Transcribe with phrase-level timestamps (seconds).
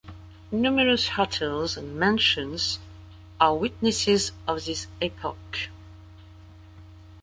[0.51, 2.79] Numerous hotels and mansions
[3.39, 5.69] are witnesses of this epoch.